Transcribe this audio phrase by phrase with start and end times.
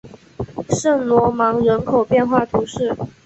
[0.71, 2.97] 圣罗芒人口变化图示